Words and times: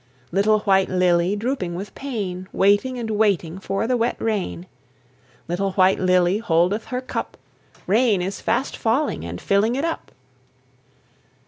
Little 0.31 0.61
White 0.61 0.89
Lily 0.89 1.35
Drooping 1.35 1.75
with 1.75 1.93
pain, 1.93 2.47
Waiting 2.51 2.97
and 2.97 3.11
waiting 3.11 3.59
For 3.59 3.85
the 3.85 3.95
wet 3.95 4.15
rain. 4.17 4.65
Little 5.47 5.73
White 5.73 5.99
Lily 5.99 6.39
Holdeth 6.39 6.85
her 6.85 7.01
cup; 7.01 7.37
Rain 7.85 8.19
is 8.19 8.41
fast 8.41 8.75
falling 8.75 9.23
And 9.23 9.39
filling 9.39 9.75
it 9.75 9.85
up. 9.85 10.11